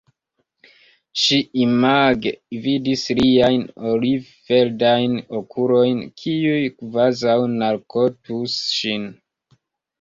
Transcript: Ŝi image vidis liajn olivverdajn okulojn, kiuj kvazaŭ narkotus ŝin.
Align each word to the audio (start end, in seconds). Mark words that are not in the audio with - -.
Ŝi 1.23 1.35
image 1.65 2.31
vidis 2.63 3.03
liajn 3.19 3.67
olivverdajn 3.91 5.15
okulojn, 5.43 6.03
kiuj 6.25 6.59
kvazaŭ 6.81 7.39
narkotus 7.61 8.61
ŝin. 8.81 9.11